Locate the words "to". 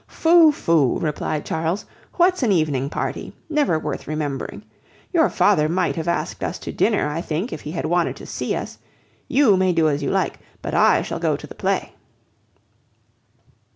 6.57-6.71, 8.15-8.25, 11.37-11.45